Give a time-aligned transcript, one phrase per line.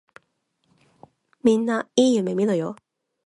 [1.43, 2.75] みんないい夢みろよ。